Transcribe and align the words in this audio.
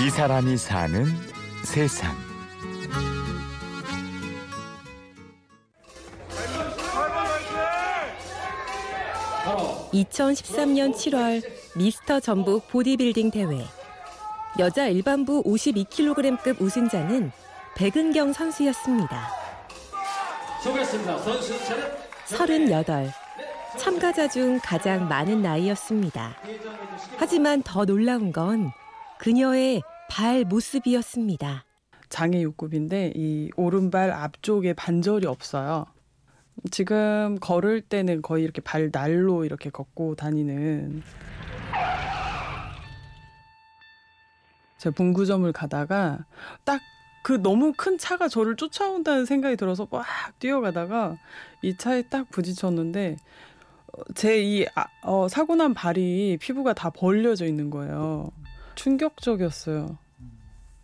이 0.00 0.10
사람이 0.10 0.56
사는 0.56 1.06
세상. 1.64 2.14
2013년 9.92 10.94
7월 10.94 11.42
미스터 11.76 12.20
전북 12.20 12.68
보디빌딩 12.68 13.32
대회. 13.32 13.64
여자 14.60 14.86
일반부 14.86 15.42
52kg급 15.42 16.60
우승자는 16.60 17.32
백은경 17.74 18.32
선수였습니다. 18.32 19.28
수고했습니다. 20.62 21.18
선수 21.18 21.64
차렷. 21.64 21.92
38. 22.26 23.12
참가자 23.76 24.28
중 24.28 24.60
가장 24.62 25.08
많은 25.08 25.42
나이였습니다. 25.42 26.36
하지만 27.16 27.62
더 27.62 27.84
놀라운 27.84 28.30
건 28.30 28.72
그녀의 29.18 29.82
발 30.10 30.44
모습이었습니다. 30.44 31.64
장애 32.08 32.40
육급인데 32.40 33.12
이 33.14 33.50
오른발 33.56 34.10
앞쪽에 34.10 34.72
반절이 34.72 35.26
없어요. 35.26 35.86
지금 36.70 37.38
걸을 37.40 37.82
때는 37.82 38.22
거의 38.22 38.44
이렇게 38.44 38.60
발 38.60 38.90
날로 38.90 39.44
이렇게 39.44 39.70
걷고 39.70 40.16
다니는 40.16 41.02
제가 44.78 44.94
분구점을 44.94 45.50
가다가 45.52 46.24
딱 46.64 46.80
그 47.28 47.42
너무 47.42 47.74
큰 47.76 47.98
차가 47.98 48.26
저를 48.26 48.56
쫓아온다는 48.56 49.26
생각이 49.26 49.56
들어서 49.56 49.86
막 49.90 50.06
뛰어가다가 50.38 51.18
이 51.60 51.76
차에 51.76 52.00
딱 52.02 52.30
부딪혔는데 52.30 53.16
제이 54.14 54.66
아, 54.74 54.86
어, 55.02 55.28
사고 55.28 55.54
난 55.54 55.74
발이 55.74 56.38
피부가 56.40 56.72
다 56.72 56.88
벌려져 56.88 57.44
있는 57.44 57.68
거예요. 57.68 58.30
충격적이었어요. 58.78 59.98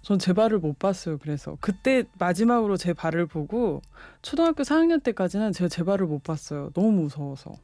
전 0.03 0.19
제 0.19 0.35
발을 0.35 0.59
못 0.59 0.79
봤어요. 0.79 1.17
그래서 1.19 1.57
그때 1.61 2.05
마지막으로 2.19 2.77
제 2.77 2.93
발을 2.93 3.27
보고 3.27 3.81
초등학교 4.21 4.63
4학년 4.63 5.03
때까지는 5.03 5.53
제가 5.53 5.69
제 5.69 5.83
발을 5.83 6.07
못 6.07 6.23
봤어요. 6.23 6.71
너무 6.75 6.93
무서워서. 6.93 7.55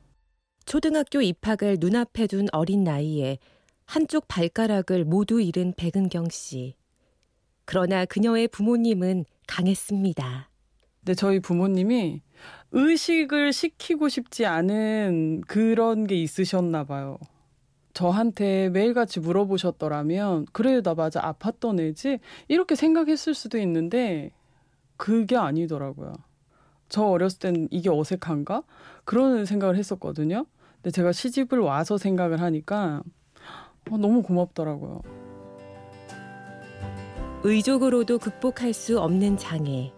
초등학교 0.65 1.21
입학을 1.21 1.77
눈앞에 1.81 2.27
둔 2.27 2.47
어린 2.53 2.83
나이에 2.85 3.39
한쪽 3.85 4.27
발가락을 4.29 5.05
모두 5.05 5.41
잃은 5.41 5.75
백은경 5.77 6.29
씨. 6.31 6.77
그러나 7.67 8.05
그녀의 8.07 8.49
부모님은 8.49 9.27
강했습니다. 9.47 10.49
근데 11.01 11.15
저희 11.15 11.41
부모님이 11.41 12.23
의식을 12.73 13.53
시키고 13.53 14.09
싶지 14.09 14.47
않은 14.47 15.43
그런 15.47 16.07
게 16.07 16.15
있으셨나 16.15 16.85
봐요. 16.85 17.19
저한테 17.93 18.69
매일같이 18.71 19.21
물어보셨더라면 19.21 20.47
그래 20.53 20.81
나 20.83 20.95
맞아 20.95 21.21
아팠던 21.21 21.81
애지 21.81 22.21
이렇게 22.49 22.75
생각했을 22.75 23.35
수도 23.35 23.59
있는데 23.59 24.31
그게 24.97 25.37
아니더라고요. 25.37 26.15
저 26.89 27.05
어렸을 27.05 27.39
땐 27.39 27.69
이게 27.71 27.89
어색한가 27.89 28.63
그런 29.05 29.45
생각을 29.45 29.77
했었거든요. 29.77 30.47
근데 30.77 30.91
제가 30.91 31.13
시집을 31.13 31.59
와서 31.59 31.99
생각을 31.99 32.41
하니까 32.41 33.03
어, 33.91 33.97
너무 33.97 34.23
고맙더라고요. 34.23 35.03
의족으로도 37.43 38.19
극복할 38.19 38.73
수 38.73 39.01
없는 39.01 39.37
장애. 39.39 39.93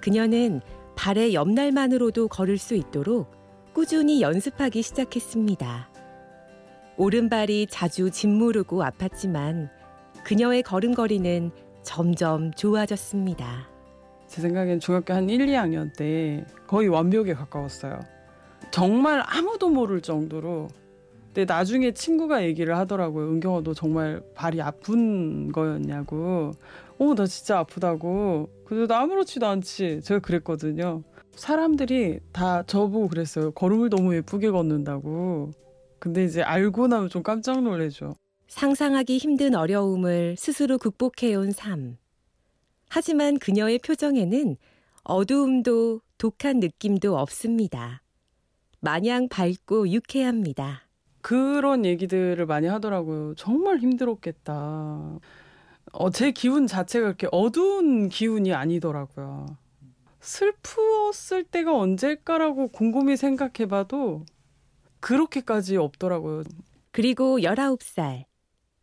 그녀는 0.00 0.60
발의 0.96 1.34
옆날만으로도 1.34 2.28
걸을 2.28 2.58
수 2.58 2.74
있도록 2.74 3.30
꾸준히 3.72 4.22
연습하기 4.22 4.82
시작했습니다. 4.82 5.95
오른발이 6.98 7.66
자주 7.68 8.10
짓무르고 8.10 8.82
아팠지만 8.82 9.68
그녀의 10.24 10.62
걸음걸이는 10.62 11.50
점점 11.82 12.52
좋아졌습니다. 12.52 13.68
제 14.26 14.40
생각엔 14.40 14.80
중학교 14.80 15.12
한 15.14 15.28
1, 15.28 15.46
2학년 15.46 15.94
때 15.96 16.44
거의 16.66 16.88
완벽에 16.88 17.34
가까웠어요. 17.34 18.00
정말 18.70 19.22
아무도 19.26 19.68
모를 19.68 20.00
정도로. 20.00 20.68
근데 21.26 21.44
나중에 21.44 21.92
친구가 21.92 22.44
얘기를 22.44 22.76
하더라고요. 22.78 23.28
은경아 23.28 23.60
너 23.62 23.74
정말 23.74 24.22
발이 24.34 24.62
아픈 24.62 25.52
거였냐고. 25.52 26.52
어, 26.98 27.14
나 27.14 27.26
진짜 27.26 27.58
아프다고. 27.58 28.48
근데 28.64 28.86
나 28.86 29.00
아무렇지도 29.02 29.46
않지. 29.46 30.00
제가 30.02 30.20
그랬거든요. 30.20 31.02
사람들이 31.36 32.20
다 32.32 32.62
저보고 32.62 33.08
그랬어요. 33.08 33.50
걸음을 33.50 33.90
너무 33.90 34.14
예쁘게 34.16 34.50
걷는다고. 34.50 35.52
근데 35.98 36.24
이제 36.24 36.42
알고 36.42 36.88
나면 36.88 37.08
좀 37.08 37.22
깜짝 37.22 37.62
놀래죠. 37.62 38.14
상상하기 38.48 39.18
힘든 39.18 39.54
어려움을 39.54 40.36
스스로 40.38 40.78
극복해온 40.78 41.52
삶. 41.52 41.96
하지만 42.88 43.38
그녀의 43.38 43.80
표정에는 43.80 44.56
어두움도 45.02 46.00
독한 46.18 46.60
느낌도 46.60 47.16
없습니다. 47.18 48.02
마냥 48.80 49.28
밝고 49.28 49.88
유쾌합니다. 49.90 50.82
그런 51.20 51.84
얘기들을 51.84 52.46
많이 52.46 52.68
하더라고요. 52.68 53.34
정말 53.34 53.78
힘들었겠다. 53.78 55.18
어, 55.92 56.10
제 56.10 56.30
기운 56.30 56.66
자체가 56.66 57.06
그렇게 57.06 57.28
어두운 57.32 58.08
기운이 58.08 58.52
아니더라고요. 58.52 59.46
슬프었을 60.20 61.44
때가 61.44 61.76
언제일까라고 61.76 62.68
곰곰이 62.68 63.16
생각해봐도 63.16 64.24
그렇게까지 65.00 65.76
없더라고요. 65.76 66.42
그리고 66.92 67.38
19살, 67.40 68.24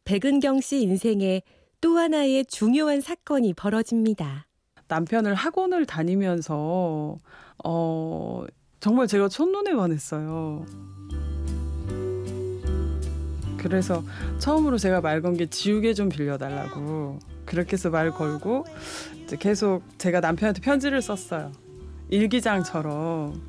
백은경 0.06 0.62
씨 0.62 0.82
인생에 0.82 1.42
또 1.82 1.98
하나의 1.98 2.46
중요한 2.46 3.02
사건이 3.02 3.54
벌어집니다. 3.54 4.48
남편을 4.88 5.34
학원을 5.34 5.86
다니면서 5.86 7.18
어 7.64 8.46
정말 8.80 9.08
제가 9.08 9.28
첫눈에 9.30 9.74
반했어요. 9.76 10.66
그래서 13.58 14.04
처음으로 14.40 14.78
제가 14.78 15.00
말 15.02 15.22
건 15.22 15.38
게 15.38 15.46
지우개 15.50 15.94
좀 15.94 16.10
빌려달라고 16.10 17.20
그렇게 17.46 17.74
해서 17.74 17.90
말 17.90 18.12
걸고 18.12 18.66
이제 19.24 19.38
계속 19.38 19.84
제가 19.98 20.20
남편한테 20.20 20.62
편지를 20.62 21.02
썼어요. 21.02 21.52
일기장처럼 22.10 23.42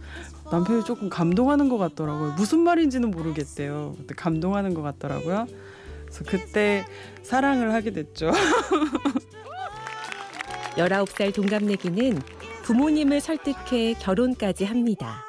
남편이 0.50 0.84
조금 0.84 1.08
감동하는 1.08 1.68
것 1.68 1.78
같더라고요. 1.78 2.32
무슨 2.32 2.60
말인지는 2.60 3.10
모르겠대요. 3.10 3.94
그때 3.96 4.14
감동하는 4.14 4.74
것 4.74 4.82
같더라고요. 4.82 5.46
그래서 6.06 6.24
그때 6.26 6.84
사랑을 7.22 7.72
하게 7.72 7.90
됐죠. 7.92 8.30
19살 10.76 11.32
동갑내기는 11.34 12.20
부모님을 12.64 13.20
설득해 13.20 13.94
결혼까지 13.94 14.64
합니다. 14.64 15.24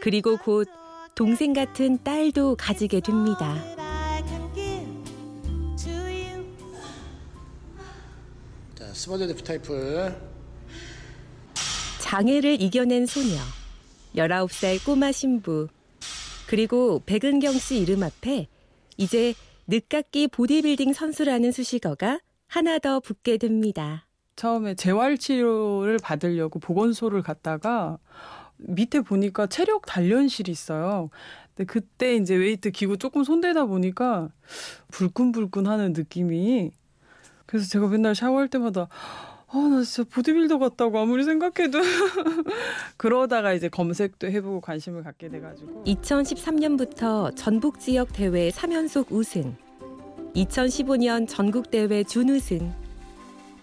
그리고 0.00 0.36
곧 0.36 0.68
동생 1.14 1.52
같은 1.52 1.98
딸도 2.02 2.56
가지게 2.56 3.00
됩니다. 3.00 3.56
자, 8.74 8.86
스몰 8.94 9.18
데프 9.18 9.42
타이플. 9.42 10.16
장애를 12.00 12.60
이겨낸 12.62 13.04
소녀, 13.06 13.36
19살 14.16 14.84
꼬마 14.84 15.12
신부, 15.12 15.68
그리고 16.48 17.02
백은경 17.04 17.52
씨 17.54 17.78
이름 17.78 18.02
앞에 18.02 18.46
이제 18.96 19.34
늦깎이 19.66 20.28
보디빌딩 20.28 20.92
선수라는 20.92 21.52
수식어가 21.52 22.20
하나 22.46 22.78
더 22.78 23.00
붙게 23.00 23.36
됩니다. 23.36 24.06
처음에 24.36 24.74
재활 24.74 25.18
치료를 25.18 25.98
받으려고 26.02 26.58
보건소를 26.58 27.22
갔다가 27.22 27.98
밑에 28.56 29.00
보니까 29.00 29.46
체력 29.46 29.84
단련실이 29.86 30.50
있어요. 30.50 31.10
근데 31.54 31.66
그때 31.66 32.16
이제 32.16 32.34
웨이트 32.34 32.70
기구 32.70 32.98
조금 32.98 33.24
손대다 33.24 33.66
보니까 33.66 34.30
불끈불끈 34.92 35.66
하는 35.66 35.92
느낌이 35.92 36.70
그래서 37.46 37.68
제가 37.68 37.88
맨날 37.88 38.14
샤워할 38.14 38.48
때마다 38.48 38.88
아, 39.50 39.56
나 39.56 39.82
진짜 39.82 40.08
보디빌더 40.10 40.58
같다고 40.58 40.98
아무리 40.98 41.24
생각해도 41.24 41.78
그러다가 42.98 43.54
이제 43.54 43.68
검색도 43.68 44.26
해보고 44.28 44.60
관심을 44.60 45.02
갖게 45.02 45.28
돼가지고 45.28 45.84
2013년부터 45.86 47.34
전북 47.34 47.80
지역 47.80 48.12
대회 48.12 48.50
3연속 48.50 49.10
우승, 49.10 49.56
2015년 50.34 51.26
전국 51.26 51.70
대회 51.70 52.04
준우승, 52.04 52.72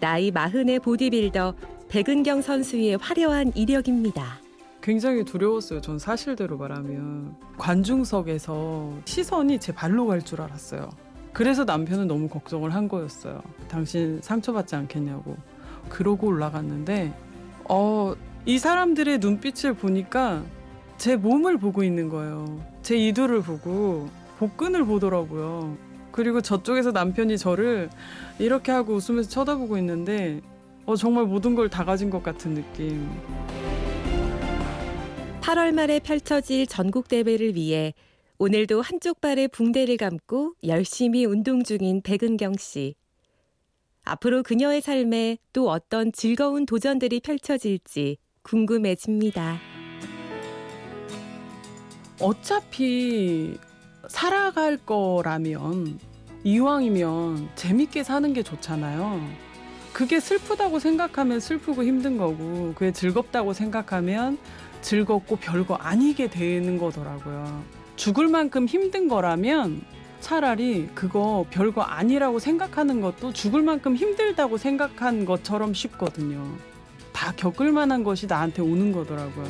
나이 0.00 0.30
마흔의 0.32 0.80
보디빌더 0.80 1.54
백은경 1.88 2.42
선수의 2.42 2.96
화려한 2.96 3.52
이력입니다. 3.54 4.40
굉장히 4.82 5.24
두려웠어요. 5.24 5.80
전 5.80 5.98
사실대로 6.00 6.56
말하면 6.58 7.36
관중석에서 7.58 8.92
시선이 9.04 9.60
제 9.60 9.72
발로 9.72 10.06
갈 10.06 10.20
줄 10.22 10.40
알았어요. 10.40 10.90
그래서 11.32 11.64
남편은 11.64 12.06
너무 12.08 12.28
걱정을 12.28 12.74
한 12.74 12.88
거였어요. 12.88 13.40
당신 13.68 14.20
상처받지 14.22 14.74
않겠냐고. 14.74 15.36
그러고 15.88 16.28
올라갔는데 16.28 17.12
어, 17.68 18.14
이 18.44 18.58
사람들의 18.58 19.18
눈빛을 19.18 19.74
보니까 19.74 20.44
제 20.98 21.16
몸을 21.16 21.58
보고 21.58 21.82
있는 21.82 22.08
거예요. 22.08 22.60
제 22.82 22.96
이두를 22.96 23.42
보고 23.42 24.08
복근을 24.38 24.84
보더라고요. 24.84 25.76
그리고 26.12 26.40
저쪽에서 26.40 26.92
남편이 26.92 27.36
저를 27.38 27.90
이렇게 28.38 28.72
하고 28.72 28.94
웃으면서 28.94 29.28
쳐다보고 29.28 29.76
있는데 29.78 30.40
어, 30.86 30.96
정말 30.96 31.24
모든 31.24 31.54
걸 31.54 31.68
다 31.68 31.84
가진 31.84 32.08
것 32.10 32.22
같은 32.22 32.54
느낌. 32.54 33.10
8월 35.42 35.72
말에 35.72 36.00
펼쳐질 36.00 36.66
전국 36.66 37.08
대회를 37.08 37.54
위해 37.54 37.94
오늘도 38.38 38.82
한쪽 38.82 39.20
발에 39.20 39.46
붕대를 39.48 39.96
감고 39.96 40.54
열심히 40.64 41.24
운동 41.24 41.62
중인 41.62 42.02
백은경 42.02 42.54
씨. 42.58 42.94
앞으로 44.06 44.44
그녀의 44.44 44.80
삶에 44.80 45.38
또 45.52 45.68
어떤 45.68 46.12
즐거운 46.12 46.64
도전들이 46.64 47.20
펼쳐질지 47.20 48.18
궁금해집니다. 48.42 49.58
어차피 52.20 53.58
살아갈 54.08 54.76
거라면 54.78 55.98
이왕이면 56.44 57.48
재밌게 57.56 58.04
사는 58.04 58.32
게 58.32 58.44
좋잖아요. 58.44 59.20
그게 59.92 60.20
슬프다고 60.20 60.78
생각하면 60.78 61.40
슬프고 61.40 61.82
힘든 61.82 62.16
거고, 62.16 62.74
그게 62.74 62.92
즐겁다고 62.92 63.52
생각하면 63.54 64.38
즐겁고 64.82 65.36
별거 65.36 65.74
아니게 65.74 66.30
되는 66.30 66.78
거더라고요. 66.78 67.64
죽을 67.96 68.28
만큼 68.28 68.66
힘든 68.66 69.08
거라면 69.08 69.82
차라리 70.20 70.88
그거 70.94 71.46
별거 71.50 71.82
아니라고 71.82 72.38
생각하는 72.38 73.00
것도 73.00 73.32
죽을 73.32 73.62
만큼 73.62 73.96
힘들다고 73.96 74.56
생각한 74.58 75.24
것처럼 75.24 75.74
쉽거든요. 75.74 76.44
다 77.12 77.32
겪을 77.36 77.72
만한 77.72 78.04
것이 78.04 78.26
나한테 78.26 78.62
오는 78.62 78.92
거더라고요. 78.92 79.46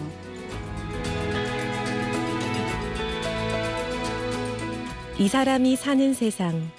이 5.18 5.28
사람이 5.28 5.76
사는 5.76 6.12
세상. 6.12 6.70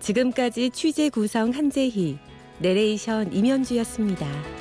지금까지 0.00 0.70
취재 0.70 1.08
구성 1.08 1.50
한재희, 1.50 2.18
내레이션 2.58 3.32
임현주였습니다. 3.32 4.57